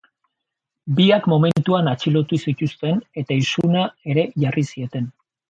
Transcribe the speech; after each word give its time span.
Biak 0.99 1.27
momentuan 1.33 1.89
atxilotu 1.91 2.39
zituzten 2.47 2.99
eta 3.25 3.39
isuna 3.43 3.85
ere 4.15 4.27
jarri 4.47 4.67
zieten. 4.75 5.09